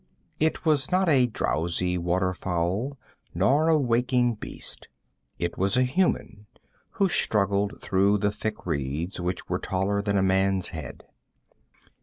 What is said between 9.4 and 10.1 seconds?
were taller